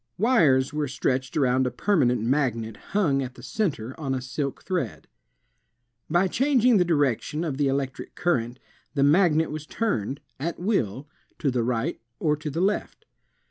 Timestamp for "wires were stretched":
0.17-1.37